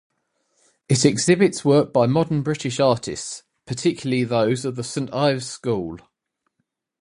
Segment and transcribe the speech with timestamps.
[0.89, 5.99] It exhibits work by modern British artists, particularly those of the Saint Ives School.